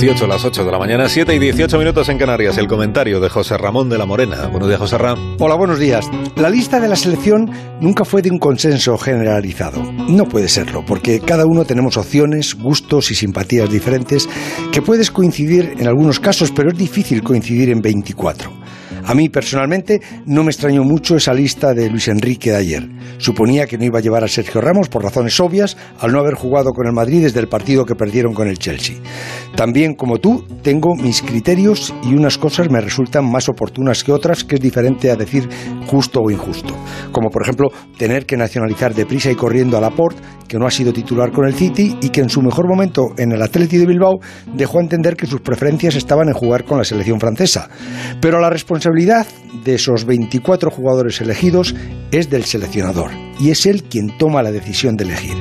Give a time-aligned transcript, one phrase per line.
[0.00, 2.58] 18, las 8 de la mañana, 7 y 18 minutos en Canarias.
[2.58, 4.48] El comentario de José Ramón de la Morena.
[4.48, 5.36] Buenos días, José Ramón.
[5.38, 6.10] Hola, buenos días.
[6.34, 7.48] La lista de la selección
[7.80, 9.80] nunca fue de un consenso generalizado.
[10.08, 14.28] No puede serlo, porque cada uno tenemos opciones, gustos y simpatías diferentes
[14.72, 18.64] que puedes coincidir en algunos casos, pero es difícil coincidir en 24.
[19.06, 22.88] A mí personalmente no me extrañó mucho esa lista de Luis Enrique de ayer.
[23.18, 26.34] Suponía que no iba a llevar a Sergio Ramos por razones obvias al no haber
[26.34, 28.96] jugado con el Madrid desde el partido que perdieron con el Chelsea.
[29.56, 34.42] También como tú tengo mis criterios y unas cosas me resultan más oportunas que otras,
[34.42, 35.48] que es diferente a decir
[35.86, 36.74] justo o injusto.
[37.12, 40.92] Como por ejemplo tener que nacionalizar deprisa y corriendo a Laporte, que no ha sido
[40.92, 44.18] titular con el City y que en su mejor momento en el Atleti de Bilbao
[44.54, 47.68] dejó entender que sus preferencias estaban en jugar con la selección francesa.
[48.20, 49.26] Pero la responsabilidad
[49.64, 51.74] de esos 24 jugadores elegidos
[52.10, 55.36] es del seleccionador y es él quien toma la decisión de elegir.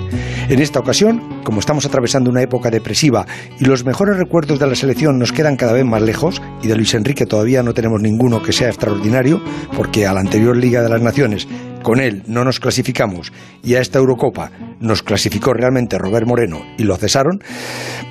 [0.54, 3.26] En esta ocasión, como estamos atravesando una época depresiva
[3.60, 6.76] y los mejores recuerdos de la selección nos quedan cada vez más lejos, y de
[6.76, 9.42] Luis Enrique todavía no tenemos ninguno que sea extraordinario,
[9.76, 11.48] porque a la anterior Liga de las Naciones
[11.82, 16.84] con él no nos clasificamos y a esta Eurocopa nos clasificó realmente Robert Moreno y
[16.84, 17.42] lo cesaron,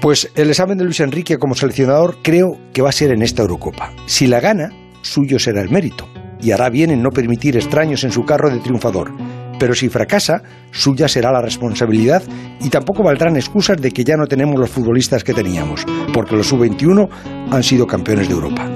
[0.01, 3.43] pues el examen de Luis Enrique como seleccionador creo que va a ser en esta
[3.43, 3.93] Eurocopa.
[4.07, 4.71] Si la gana,
[5.03, 6.09] suyo será el mérito,
[6.43, 9.13] y hará bien en no permitir extraños en su carro de triunfador.
[9.63, 12.21] Pero si fracasa, suya será la responsabilidad
[12.61, 16.49] y tampoco valdrán excusas de que ya no tenemos los futbolistas que teníamos, porque los
[16.49, 17.09] sub-21
[17.49, 18.69] han sido campeones de Europa.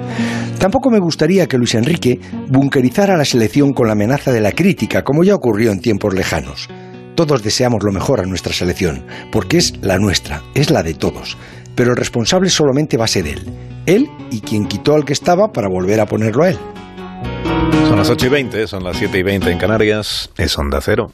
[0.61, 5.03] Tampoco me gustaría que Luis Enrique bunkerizara la selección con la amenaza de la crítica,
[5.03, 6.69] como ya ocurrió en tiempos lejanos.
[7.17, 11.37] Todos deseamos lo mejor a nuestra selección, porque es la nuestra, es la de todos.
[11.75, 13.41] Pero el responsable solamente va a ser él.
[13.87, 16.59] Él y quien quitó al que estaba para volver a ponerlo a él.
[17.97, 21.11] Son las 8 y 20, son las 7 y 20 en Canarias, es Onda Cero.